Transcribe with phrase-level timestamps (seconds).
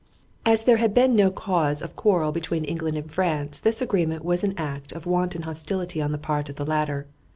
[0.47, 4.43] As there had been no cause of quarrel between England and France, this agreement was
[4.43, 7.05] an act of wanton hostility on the part of the latter.